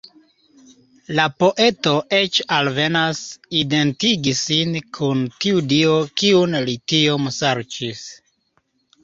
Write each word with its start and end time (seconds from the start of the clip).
La 1.17 1.25
poeto 1.41 1.91
eĉ 2.19 2.39
alvenas 2.59 3.19
identigi 3.59 4.33
sin 4.41 4.73
kun 4.99 5.23
tiu 5.45 5.63
dio, 5.75 5.93
kiun 6.25 6.59
li 6.71 6.77
tiom 6.95 7.31
serĉis. 7.39 8.05